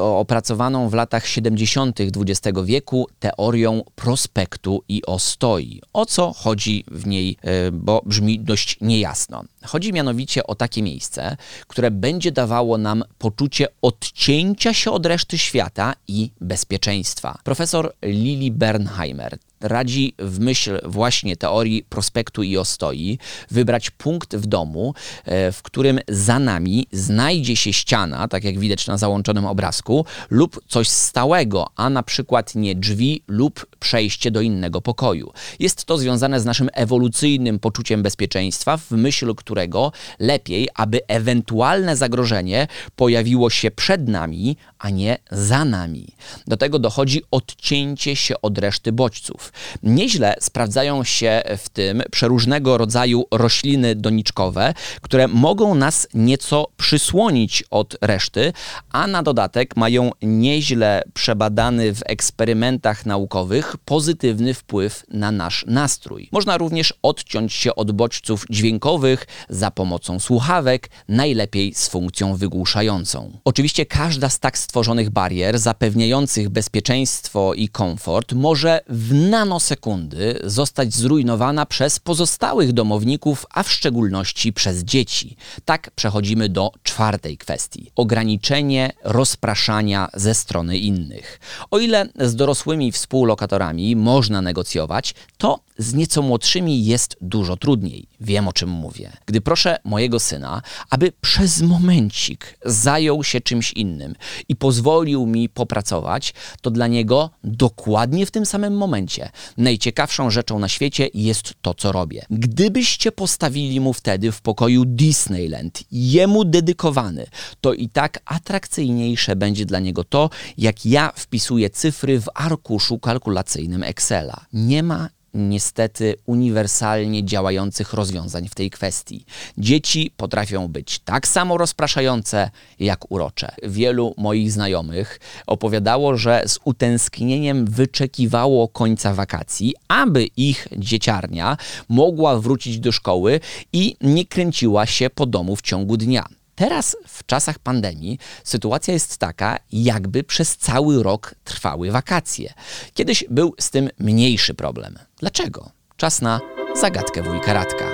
opracowaną 0.63 0.89
w 0.89 0.93
latach 0.93 1.27
70. 1.27 1.99
XX 2.01 2.59
wieku 2.63 3.07
teorią 3.19 3.83
prospektu 3.95 4.83
i 4.89 5.05
ostoi. 5.05 5.81
O 5.93 6.05
co 6.05 6.33
chodzi 6.33 6.83
w 6.91 7.07
niej, 7.07 7.37
e, 7.41 7.71
bo 7.71 8.01
brzmi 8.05 8.39
dość 8.39 8.77
niejasno. 8.81 9.43
Chodzi 9.65 9.93
mianowicie 9.93 10.47
o 10.47 10.55
takie 10.55 10.81
miejsce, 10.81 11.37
które 11.67 11.91
będzie 11.91 12.31
dawało 12.31 12.77
nam 12.77 13.03
poczucie 13.17 13.67
odcięcia 13.81 14.73
się 14.73 14.91
od 14.91 15.05
reszty 15.05 15.37
świata 15.37 15.95
i 16.07 16.31
bezpieczeństwa. 16.41 17.37
Profesor 17.43 17.93
Lili 18.01 18.51
Bernheimer 18.51 19.37
radzi 19.63 20.15
w 20.19 20.39
myśl 20.39 20.79
właśnie 20.85 21.37
teorii 21.37 21.83
prospektu 21.83 22.43
i 22.43 22.57
ostoi 22.57 23.17
wybrać 23.51 23.89
punkt 23.89 24.35
w 24.35 24.45
domu, 24.45 24.93
e, 25.25 25.51
w 25.51 25.61
którym 25.61 25.99
za 26.07 26.39
nami 26.39 26.87
znajdzie 26.91 27.55
się 27.55 27.73
ściana, 27.73 28.27
tak 28.27 28.43
jak 28.43 28.59
widać 28.59 28.87
na 28.87 28.97
załączonym 28.97 29.45
obrazku, 29.45 30.05
lub 30.29 30.59
coś 30.67 30.89
stałego, 30.89 31.67
a 31.75 31.89
na 31.89 32.03
przykład 32.03 32.55
nie 32.55 32.75
drzwi 32.75 33.23
lub 33.27 33.65
przejście 33.79 34.31
do 34.31 34.41
innego 34.41 34.81
pokoju. 34.81 35.33
Jest 35.59 35.85
to 35.85 35.97
związane 35.97 36.39
z 36.39 36.45
naszym 36.45 36.69
ewolucyjnym 36.73 37.59
poczuciem 37.59 38.03
bezpieczeństwa, 38.03 38.77
w 38.77 38.91
myśl 38.91 39.35
którego 39.35 39.91
lepiej, 40.19 40.67
aby 40.75 41.07
ewentualne 41.07 41.97
zagrożenie 41.97 42.67
pojawiło 42.95 43.49
się 43.49 43.71
przed 43.71 44.07
nami, 44.07 44.57
a 44.79 44.89
nie 44.89 45.17
za 45.31 45.65
nami. 45.65 46.07
Do 46.47 46.57
tego 46.57 46.79
dochodzi 46.79 47.21
odcięcie 47.31 48.15
się 48.15 48.41
od 48.41 48.57
reszty 48.57 48.91
bodźców. 48.91 49.52
Nieźle 49.83 50.35
sprawdzają 50.39 51.03
się 51.03 51.41
w 51.57 51.69
tym 51.69 52.03
przeróżnego 52.11 52.77
rodzaju 52.77 53.25
rośliny 53.31 53.95
doniczkowe, 53.95 54.73
które 55.01 55.27
mogą 55.27 55.75
nas 55.75 56.07
nieco 56.13 56.67
przysłonić 56.77 57.63
od 57.71 57.97
reszty, 58.01 58.53
a 58.91 59.07
na 59.07 59.23
dodatek 59.23 59.75
mają 59.75 60.11
nieźle 60.21 61.03
przebadany 61.13 61.95
w 61.95 62.01
eksperymentach 62.05 63.05
naukowych 63.05 63.75
pozytywny 63.85 64.53
wpływ 64.53 65.03
na 65.09 65.31
nasz 65.31 65.65
nastrój. 65.67 66.29
Można 66.31 66.57
również 66.57 66.93
odciąć 67.01 67.53
się 67.53 67.75
od 67.75 67.91
bodźców 67.91 68.45
dźwiękowych 68.49 69.25
za 69.49 69.71
pomocą 69.71 70.19
słuchawek, 70.19 70.89
najlepiej 71.07 71.73
z 71.73 71.87
funkcją 71.87 72.35
wygłuszającą. 72.35 73.31
Oczywiście 73.45 73.85
każda 73.85 74.29
z 74.29 74.39
tak 74.39 74.57
stworzonych 74.57 75.09
barier 75.09 75.59
zapewniających 75.59 76.49
bezpieczeństwo 76.49 77.53
i 77.53 77.69
komfort 77.69 78.33
może 78.33 78.79
w 78.89 79.13
nanosekundy 79.45 80.39
zostać 80.43 80.95
zrujnowana 80.95 81.65
przez 81.65 81.99
pozostałych 81.99 82.73
domowników, 82.73 83.45
a 83.53 83.63
w 83.63 83.71
szczególności 83.71 84.53
przez 84.53 84.83
dzieci. 84.83 85.35
Tak 85.65 85.91
przechodzimy 85.95 86.49
do 86.49 86.71
czwartej 86.83 87.37
kwestii. 87.37 87.91
Ograniczenie 87.95 88.91
rozpraszania 89.03 90.09
ze 90.13 90.33
strony 90.33 90.77
innych. 90.77 91.39
O 91.71 91.79
ile 91.79 92.09
z 92.19 92.35
dorosłymi 92.35 92.91
współlokatorami 92.91 93.95
można 93.95 94.41
negocjować, 94.41 95.15
to 95.43 95.59
z 95.77 95.93
nieco 95.93 96.21
młodszymi 96.21 96.85
jest 96.85 97.17
dużo 97.21 97.57
trudniej. 97.57 98.07
Wiem 98.21 98.47
o 98.47 98.53
czym 98.53 98.69
mówię. 98.69 99.11
Gdy 99.25 99.41
proszę 99.41 99.77
mojego 99.83 100.19
syna, 100.19 100.61
aby 100.89 101.11
przez 101.21 101.61
momencik 101.61 102.59
zajął 102.65 103.23
się 103.23 103.41
czymś 103.41 103.73
innym 103.73 104.15
i 104.49 104.55
pozwolił 104.55 105.25
mi 105.25 105.49
popracować, 105.49 106.33
to 106.61 106.71
dla 106.71 106.87
niego 106.87 107.29
dokładnie 107.43 108.25
w 108.25 108.31
tym 108.31 108.45
samym 108.45 108.77
momencie 108.77 109.29
najciekawszą 109.57 110.29
rzeczą 110.29 110.59
na 110.59 110.67
świecie 110.69 111.09
jest 111.13 111.53
to, 111.61 111.73
co 111.73 111.91
robię. 111.91 112.25
Gdybyście 112.29 113.11
postawili 113.11 113.79
mu 113.79 113.93
wtedy 113.93 114.31
w 114.31 114.41
pokoju 114.41 114.85
Disneyland, 114.85 115.83
jemu 115.91 116.45
dedykowany, 116.45 117.27
to 117.61 117.73
i 117.73 117.89
tak 117.89 118.19
atrakcyjniejsze 118.25 119.35
będzie 119.35 119.65
dla 119.65 119.79
niego 119.79 120.03
to, 120.03 120.29
jak 120.57 120.85
ja 120.85 121.11
wpisuję 121.15 121.69
cyfry 121.69 122.19
w 122.19 122.29
arkuszu 122.33 122.99
kalkulacyjnym 122.99 123.83
Excela. 123.83 124.45
Nie 124.53 124.83
ma 124.83 125.09
niestety 125.33 126.15
uniwersalnie 126.25 127.25
działających 127.25 127.93
rozwiązań 127.93 128.47
w 128.49 128.55
tej 128.55 128.69
kwestii. 128.69 129.25
Dzieci 129.57 130.11
potrafią 130.17 130.67
być 130.67 130.99
tak 130.99 131.27
samo 131.27 131.57
rozpraszające 131.57 132.51
jak 132.79 133.11
urocze. 133.11 133.51
Wielu 133.63 134.13
moich 134.17 134.51
znajomych 134.51 135.19
opowiadało, 135.47 136.17
że 136.17 136.43
z 136.47 136.59
utęsknieniem 136.63 137.65
wyczekiwało 137.65 138.67
końca 138.67 139.13
wakacji, 139.13 139.73
aby 139.87 140.25
ich 140.37 140.67
dzieciarnia 140.77 141.57
mogła 141.89 142.39
wrócić 142.39 142.79
do 142.79 142.91
szkoły 142.91 143.39
i 143.73 143.95
nie 144.01 144.25
kręciła 144.25 144.85
się 144.85 145.09
po 145.09 145.25
domu 145.25 145.55
w 145.55 145.61
ciągu 145.61 145.97
dnia. 145.97 146.25
Teraz, 146.63 146.97
w 147.07 147.25
czasach 147.25 147.59
pandemii, 147.59 148.19
sytuacja 148.43 148.93
jest 148.93 149.17
taka, 149.17 149.59
jakby 149.71 150.23
przez 150.23 150.57
cały 150.57 151.03
rok 151.03 151.35
trwały 151.43 151.91
wakacje. 151.91 152.53
Kiedyś 152.93 153.25
był 153.29 153.55
z 153.59 153.69
tym 153.69 153.89
mniejszy 153.99 154.53
problem. 154.53 154.99
Dlaczego? 155.17 155.71
Czas 155.97 156.21
na 156.21 156.39
zagadkę 156.81 157.23
wujka 157.23 157.53
Radka. 157.53 157.85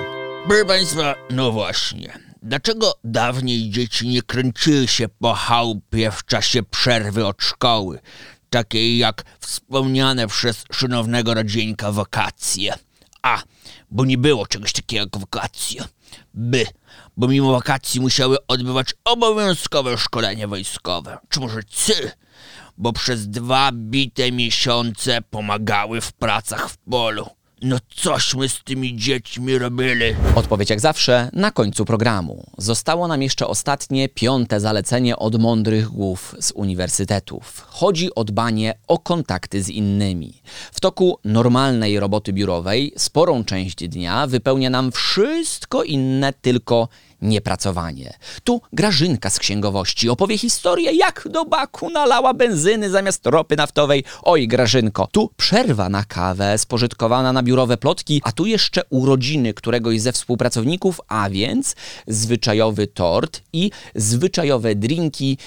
Proszę 0.47 0.65
Państwa, 0.65 1.15
no 1.29 1.51
właśnie. 1.51 2.19
Dlaczego 2.43 2.93
dawniej 3.03 3.69
dzieci 3.69 4.07
nie 4.07 4.21
kręciły 4.21 4.88
się 4.88 5.07
po 5.19 5.33
chałupie 5.33 6.11
w 6.11 6.25
czasie 6.25 6.63
przerwy 6.63 7.25
od 7.25 7.43
szkoły, 7.43 7.99
takiej 8.49 8.97
jak 8.97 9.23
wspomniane 9.39 10.27
przez 10.27 10.63
szanownego 10.71 11.33
rodzieńka 11.33 11.91
wakacje? 11.91 12.73
A, 13.21 13.43
bo 13.91 14.05
nie 14.05 14.17
było 14.17 14.47
czegoś 14.47 14.73
takiego 14.73 15.03
jak 15.03 15.17
wakacje. 15.17 15.83
By, 16.33 16.65
bo 17.17 17.27
mimo 17.27 17.51
wakacji 17.51 18.01
musiały 18.01 18.38
odbywać 18.47 18.93
obowiązkowe 19.05 19.97
szkolenie 19.97 20.47
wojskowe. 20.47 21.17
Czy 21.29 21.39
może 21.39 21.63
cy? 21.63 22.11
Bo 22.77 22.93
przez 22.93 23.27
dwa 23.27 23.71
bite 23.71 24.31
miesiące 24.31 25.21
pomagały 25.21 26.01
w 26.01 26.11
pracach 26.11 26.69
w 26.69 26.77
polu. 26.77 27.38
No 27.61 27.77
cośmy 27.95 28.49
z 28.49 28.63
tymi 28.63 28.95
dziećmi 28.95 29.57
robili? 29.57 30.15
Odpowiedź 30.35 30.69
jak 30.69 30.79
zawsze 30.79 31.29
na 31.33 31.51
końcu 31.51 31.85
programu. 31.85 32.45
Zostało 32.57 33.07
nam 33.07 33.21
jeszcze 33.21 33.47
ostatnie, 33.47 34.09
piąte 34.09 34.59
zalecenie 34.59 35.17
od 35.17 35.41
mądrych 35.41 35.89
głów 35.89 36.35
z 36.39 36.51
uniwersytetów. 36.51 37.65
Chodzi 37.67 38.15
o 38.15 38.23
dbanie 38.23 38.73
o 38.87 38.99
kontakty 38.99 39.63
z 39.63 39.69
innymi. 39.69 40.41
W 40.71 40.79
toku 40.79 41.19
normalnej 41.25 41.99
roboty 41.99 42.33
biurowej 42.33 42.93
sporą 42.97 43.43
część 43.43 43.87
dnia 43.87 44.27
wypełnia 44.27 44.69
nam 44.69 44.91
wszystko 44.91 45.83
inne, 45.83 46.33
tylko 46.33 46.87
niepracowanie. 47.21 48.13
Tu 48.43 48.61
Grażynka 48.73 49.29
z 49.29 49.39
księgowości 49.39 50.09
opowie 50.09 50.38
historię, 50.38 50.91
jak 50.91 51.27
do 51.31 51.45
baku 51.45 51.89
nalała 51.89 52.33
benzyny 52.33 52.89
zamiast 52.89 53.25
ropy 53.25 53.55
naftowej. 53.55 54.03
Oj, 54.23 54.47
Grażynko, 54.47 55.07
tu 55.11 55.29
przerwa 55.38 55.89
na 55.89 56.03
kawę 56.03 56.57
spożytkowana 56.57 57.33
na 57.33 57.43
biurowe 57.43 57.77
plotki, 57.77 58.21
a 58.23 58.31
tu 58.31 58.45
jeszcze 58.45 58.81
urodziny 58.89 59.53
któregoś 59.53 60.01
ze 60.01 60.11
współpracowników, 60.11 61.01
a 61.07 61.29
więc 61.29 61.75
zwyczajowy 62.07 62.88
tort 62.88 63.41
i 63.53 63.71
zwyczajowe 63.95 64.75
drinki 64.75 65.38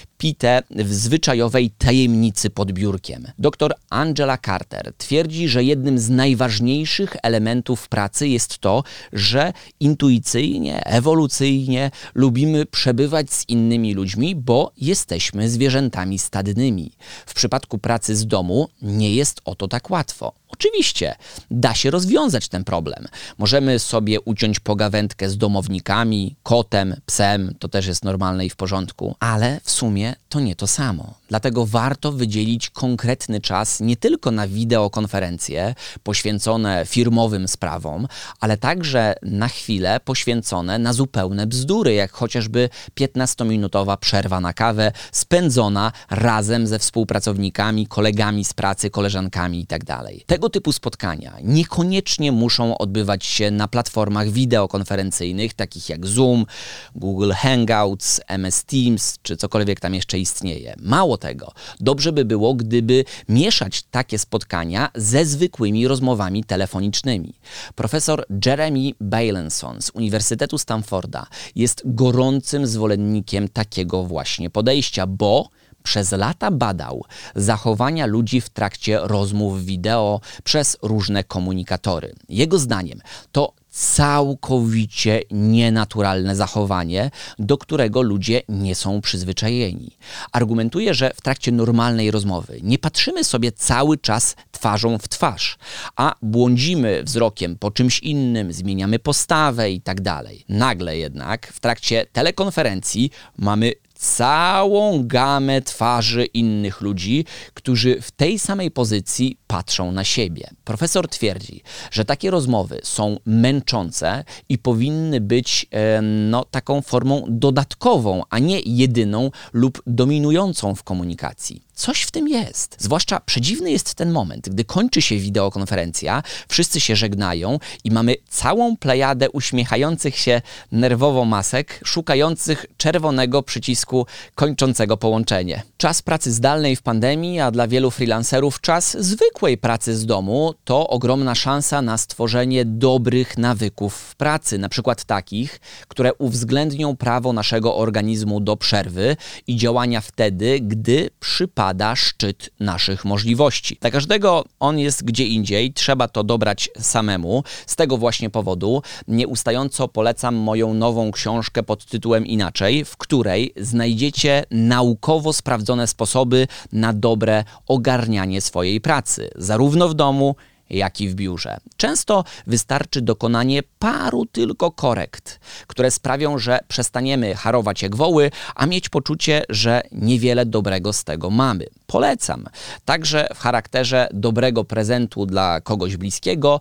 w 0.71 0.95
zwyczajowej 0.95 1.71
tajemnicy 1.71 2.51
pod 2.51 2.73
biurkiem. 2.73 3.27
Dr 3.39 3.75
Angela 3.91 4.39
Carter 4.39 4.93
twierdzi, 4.99 5.49
że 5.49 5.65
jednym 5.65 5.99
z 5.99 6.11
najważniejszych 6.11 7.17
elementów 7.23 7.89
pracy 7.89 8.29
jest 8.29 8.59
to, 8.59 8.85
że 9.13 9.53
intuicyjnie, 9.81 10.85
ewolucyjnie 10.85 11.91
lubimy 12.15 12.67
przebywać 12.67 13.33
z 13.33 13.49
innymi 13.49 13.95
ludźmi, 13.95 14.37
bo 14.37 14.73
jesteśmy 14.77 15.51
zwierzętami 15.51 16.19
stadnymi. 16.19 16.93
W 17.27 17.35
przypadku 17.35 17.79
pracy 17.79 18.17
z 18.17 18.27
domu 18.27 18.69
nie 18.83 19.15
jest 19.15 19.41
o 19.45 19.55
to 19.55 19.69
tak 19.69 19.91
łatwo. 19.91 20.42
Rzeczywiście 20.53 21.15
da 21.51 21.75
się 21.75 21.91
rozwiązać 21.91 22.49
ten 22.49 22.65
problem. 22.65 23.09
Możemy 23.39 23.79
sobie 23.79 24.21
uciąć 24.21 24.61
pogawędkę 24.61 25.29
z 25.29 25.39
domownikami, 25.39 26.37
kotem, 26.43 26.97
psem, 27.07 27.55
to 27.59 27.69
też 27.69 27.87
jest 27.87 28.05
normalne 28.05 28.47
i 28.47 28.51
w 28.51 28.57
porządku, 28.57 29.17
ale 29.21 29.61
w 29.65 29.71
sumie 29.71 30.15
to 30.29 30.41
nie 30.41 30.57
to 30.57 30.67
samo. 30.67 31.15
Dlatego 31.33 31.67
warto 31.67 32.13
wydzielić 32.13 32.71
konkretny 32.71 33.41
czas 33.41 33.81
nie 33.81 33.97
tylko 33.97 34.31
na 34.31 34.49
wideokonferencje 34.49 35.75
poświęcone 36.03 36.85
firmowym 36.87 37.49
sprawom, 37.49 38.09
ale 38.41 38.57
także 38.57 39.15
na 39.23 39.49
chwilę 39.49 40.01
poświęcone 40.05 40.79
na 40.79 40.93
zupełne 40.93 41.47
bzdury, 41.47 41.95
jak 41.95 42.13
chociażby 42.13 42.69
15-minutowa 43.01 43.97
przerwa 43.97 44.41
na 44.41 44.53
kawę 44.53 44.93
spędzona 45.13 45.93
razem 46.11 46.67
ze 46.67 46.79
współpracownikami, 46.79 47.87
kolegami 47.87 48.45
z 48.45 48.55
pracy, 48.55 48.91
koleżankami 48.91 49.61
itd. 49.61 49.85
Tak 49.87 50.05
Tego 50.27 50.51
typu 50.51 50.73
spotkania 50.73 51.37
niekoniecznie 51.43 52.33
muszą 52.33 52.79
odbywać 52.79 53.27
się 53.27 53.51
na 53.51 53.69
platformach 53.69 54.31
wideokonferencyjnych 54.31 55.55
takich 55.55 55.89
jak 55.89 56.07
Zoom, 56.07 56.47
Google 56.95 57.33
Hangouts, 57.33 58.21
MS 58.29 58.65
Teams 58.65 59.19
czy 59.23 59.37
cokolwiek 59.37 59.81
tam 59.81 59.95
jeszcze 59.95 60.19
istnieje. 60.19 60.75
Mało 60.79 61.22
tego, 61.23 61.53
dobrze 61.81 62.13
by 62.13 62.25
było, 62.25 62.55
gdyby 62.55 63.05
mieszać 63.29 63.83
takie 63.83 64.19
spotkania 64.19 64.91
ze 64.95 65.25
zwykłymi 65.25 65.89
rozmowami 65.89 66.45
telefonicznymi. 66.45 67.35
Profesor 67.75 68.25
Jeremy 68.47 68.91
Bailenson 69.01 69.83
z 69.83 69.91
Uniwersytetu 69.91 70.59
Stanforda 70.59 71.27
jest 71.55 71.83
gorącym 71.85 72.67
zwolennikiem 72.67 73.49
takiego 73.49 74.05
właśnie 74.05 74.51
podejścia, 74.51 75.07
bo 75.07 75.49
przez 75.83 76.13
lata 76.13 76.51
badał 76.51 77.05
zachowania 77.35 78.07
ludzi 78.07 78.41
w 78.41 78.51
trakcie 78.51 78.99
rozmów 79.03 79.65
wideo 79.65 80.21
przez 80.45 80.77
różne 80.83 81.25
komunikatory. 81.25 82.15
Jego 82.29 82.59
zdaniem 82.59 83.01
to 83.33 83.53
całkowicie 83.73 85.23
nienaturalne 85.31 86.37
zachowanie, 86.37 87.11
do 87.39 87.59
którego 87.59 88.03
ludzie 88.03 88.43
nie 88.49 88.75
są 88.75 89.01
przyzwyczajeni. 89.01 89.97
Argumentuje, 90.33 90.95
że 90.95 91.13
w 91.15 91.21
trakcie 91.21 91.53
normalnej 91.53 92.11
rozmowy 92.11 92.61
nie 92.63 92.79
patrzymy 92.79 93.25
sobie 93.25 93.53
cały 93.53 93.99
czas 93.99 94.37
twarzą 94.51 94.99
w 94.99 95.09
twarz, 95.09 95.59
a 95.97 96.15
błądzimy 96.23 97.03
wzrokiem 97.03 97.57
po 97.59 97.71
czymś 97.71 97.99
innym, 97.99 98.53
zmieniamy 98.53 98.99
postawę 98.99 99.71
i 99.71 99.81
tak 99.81 100.01
dalej. 100.01 100.45
Nagle 100.49 100.97
jednak 100.97 101.47
w 101.47 101.61
trakcie 101.61 102.07
telekonferencji 102.13 103.11
mamy 103.39 103.73
całą 104.03 105.07
gamę 105.07 105.63
twarzy 105.63 106.25
innych 106.25 106.81
ludzi, 106.81 107.25
którzy 107.55 108.01
w 108.01 108.11
tej 108.11 108.39
samej 108.39 108.71
pozycji 108.71 109.39
patrzą 109.47 109.93
na 109.93 110.05
siebie. 110.05 110.51
Profesor 110.65 111.09
twierdzi, 111.09 111.63
że 111.91 112.05
takie 112.05 112.31
rozmowy 112.31 112.81
są 112.85 113.17
męczące 113.27 114.25
i 114.49 114.59
powinny 114.59 115.21
być 115.21 115.67
no, 116.03 116.45
taką 116.45 116.83
formą 116.83 117.25
dodatkową, 117.29 118.23
a 118.31 118.39
nie 118.39 118.61
jedyną 118.61 119.31
lub 119.53 119.83
dominującą 119.87 120.75
w 120.75 120.83
komunikacji. 120.83 121.63
Coś 121.75 122.03
w 122.03 122.11
tym 122.11 122.29
jest. 122.29 122.77
Zwłaszcza 122.79 123.21
przedziwny 123.21 123.71
jest 123.71 123.95
ten 123.95 124.11
moment, 124.11 124.49
gdy 124.49 124.65
kończy 124.65 125.03
się 125.03 125.17
wideokonferencja, 125.17 126.23
wszyscy 126.49 126.81
się 126.81 126.97
żegnają 126.97 127.59
i 127.85 127.91
mamy 127.91 128.15
całą 128.29 128.77
plejadę 128.77 129.31
uśmiechających 129.31 130.19
się 130.19 130.41
nerwowo 130.73 131.25
masek, 131.25 131.81
szukających 131.85 132.67
czerwonego 132.77 133.43
przycisku 133.43 134.07
kończącego 134.35 134.97
połączenie. 134.97 135.63
Czas 135.77 136.03
pracy 136.03 136.33
zdalnej 136.33 136.77
w 136.77 136.83
pandemii, 136.83 137.41
a 137.41 137.51
dla 137.51 137.69
wielu 137.69 137.91
freelancerów 137.91 138.61
czas 138.61 138.97
zwykłej 139.01 139.59
pracy 139.59 139.97
z 139.97 140.07
domu 140.07 140.55
to 140.65 140.89
ogromna 140.89 141.35
szansa 141.35 141.83
na 141.83 141.99
stworzenie 141.99 142.65
dobrych 142.65 143.39
nawyków 143.39 143.95
w 143.95 144.17
pracy, 144.17 144.59
na 144.59 144.69
przykład 144.69 145.05
takich, 145.05 145.61
które 145.89 146.15
uwzględnią 146.15 146.97
prawo 146.97 147.33
naszego 147.33 147.77
organizmu 147.77 148.41
do 148.41 148.57
przerwy 148.57 149.17
i 149.47 149.57
działania 149.57 150.01
wtedy, 150.01 150.61
gdy 150.61 151.11
przypadek 151.21 151.62
pada 151.63 151.97
szczyt 151.97 152.51
naszych 152.61 153.05
możliwości. 153.05 153.79
Dla 153.81 153.91
każdego 153.91 154.45
on 154.61 154.79
jest 154.79 155.05
gdzie 155.05 155.27
indziej, 155.27 155.73
trzeba 155.73 156.09
to 156.09 156.25
dobrać 156.25 156.71
samemu. 156.79 157.45
Z 157.67 157.77
tego 157.77 157.97
właśnie 157.97 158.31
powodu 158.31 158.83
nieustająco 159.09 159.89
polecam 159.89 160.35
moją 160.35 160.75
nową 160.75 161.13
książkę 161.13 161.63
pod 161.63 161.85
tytułem 161.85 162.27
Inaczej, 162.27 162.85
w 162.85 162.97
której 162.97 163.53
znajdziecie 163.57 164.45
naukowo 164.51 165.33
sprawdzone 165.33 165.87
sposoby 165.87 166.47
na 166.73 166.93
dobre 166.93 167.45
ogarnianie 167.67 168.41
swojej 168.41 168.81
pracy, 168.81 169.31
zarówno 169.37 169.89
w 169.89 169.95
domu, 169.95 170.37
jak 170.73 171.01
i 171.01 171.09
w 171.09 171.15
biurze. 171.15 171.57
Często 171.77 172.25
wystarczy 172.47 173.03
dokonanie 173.03 173.63
paru 173.79 174.27
tylko 174.27 174.71
korekt, 174.71 175.41
które 175.67 175.91
sprawią, 175.91 176.39
że 176.39 176.59
przestaniemy 176.69 177.35
harować 177.35 177.83
jak 177.83 177.97
woły, 177.97 178.31
a 178.55 178.67
mieć 178.67 178.89
poczucie, 178.89 179.45
że 179.49 179.83
niewiele 179.93 180.47
dobrego 180.47 180.93
z 180.93 181.05
tego 181.05 181.31
mamy. 181.31 181.67
Polecam. 181.93 182.45
Także 182.85 183.29
w 183.35 183.39
charakterze 183.39 184.09
dobrego 184.13 184.65
prezentu 184.65 185.27
dla 185.27 185.61
kogoś 185.61 185.97
bliskiego, 185.97 186.61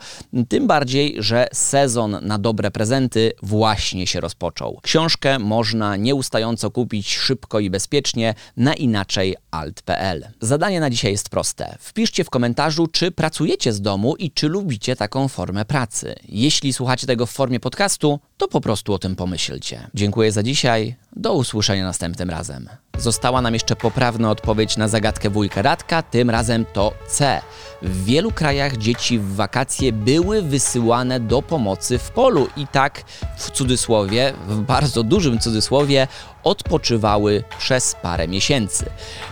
tym 0.49 0.67
bardziej, 0.67 1.15
że 1.19 1.47
sezon 1.53 2.17
na 2.21 2.37
dobre 2.37 2.71
prezenty 2.71 3.31
właśnie 3.43 4.07
się 4.07 4.19
rozpoczął. 4.19 4.79
Książkę 4.81 5.39
można 5.39 5.95
nieustająco 5.95 6.71
kupić 6.71 7.15
szybko 7.15 7.59
i 7.59 7.69
bezpiecznie 7.69 8.33
na 8.57 8.73
inaczej 8.73 9.35
alt.pl. 9.51 10.27
Zadanie 10.41 10.79
na 10.79 10.89
dzisiaj 10.89 11.11
jest 11.11 11.29
proste. 11.29 11.77
Wpiszcie 11.79 12.23
w 12.23 12.29
komentarzu, 12.29 12.87
czy 12.87 13.11
pracujecie 13.11 13.73
z 13.73 13.81
domu 13.81 14.15
i 14.15 14.31
czy 14.31 14.47
lubicie 14.47 14.95
taką 14.95 15.27
formę 15.27 15.65
pracy. 15.65 16.15
Jeśli 16.29 16.73
słuchacie 16.73 17.07
tego 17.07 17.25
w 17.25 17.31
formie 17.31 17.59
podcastu, 17.59 18.19
to 18.37 18.47
po 18.47 18.61
prostu 18.61 18.93
o 18.93 18.99
tym 18.99 19.15
pomyślcie. 19.15 19.87
Dziękuję 19.93 20.31
za 20.31 20.43
dzisiaj. 20.43 20.95
Do 21.15 21.33
usłyszenia 21.33 21.85
następnym 21.85 22.29
razem. 22.29 22.69
Została 22.97 23.41
nam 23.41 23.53
jeszcze 23.53 23.75
poprawna 23.75 24.31
odpowiedź 24.31 24.77
na 24.77 24.87
zagadkę 24.87 25.29
wujka 25.29 25.61
Radka, 25.61 26.03
tym 26.03 26.29
razem 26.29 26.65
to 26.73 26.93
C. 27.07 27.41
W 27.81 28.05
wielu 28.05 28.31
krajach 28.31 28.77
dzieci 28.77 29.19
w 29.19 29.35
wakacje 29.35 29.93
były 29.93 30.41
wysyłane 30.41 31.19
do 31.19 31.41
pomocy 31.41 31.97
w 31.97 32.11
polu 32.11 32.47
i 32.57 32.67
tak 32.67 33.03
w 33.37 33.51
cudzysłowie, 33.51 34.33
w 34.47 34.59
bardzo 34.59 35.03
dużym 35.03 35.39
cudzysłowie, 35.39 36.07
odpoczywały 36.43 37.43
przez 37.59 37.95
parę 38.01 38.27
miesięcy. 38.27 38.85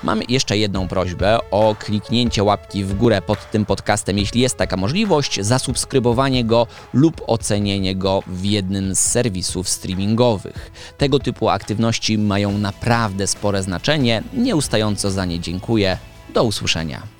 Mam 0.03 0.21
jeszcze 0.29 0.57
jedną 0.57 0.87
prośbę 0.87 1.39
o 1.51 1.75
kliknięcie 1.79 2.43
łapki 2.43 2.83
w 2.83 2.93
górę 2.93 3.21
pod 3.21 3.51
tym 3.51 3.65
podcastem, 3.65 4.17
jeśli 4.17 4.41
jest 4.41 4.57
taka 4.57 4.77
możliwość, 4.77 5.41
zasubskrybowanie 5.41 6.45
go 6.45 6.67
lub 6.93 7.21
ocenienie 7.27 7.95
go 7.95 8.23
w 8.27 8.45
jednym 8.45 8.95
z 8.95 8.99
serwisów 8.99 9.69
streamingowych. 9.69 10.71
Tego 10.97 11.19
typu 11.19 11.49
aktywności 11.49 12.17
mają 12.17 12.57
naprawdę 12.57 13.27
spore 13.27 13.63
znaczenie. 13.63 14.23
Nieustająco 14.33 15.11
za 15.11 15.25
nie 15.25 15.39
dziękuję. 15.39 15.97
Do 16.33 16.43
usłyszenia. 16.43 17.18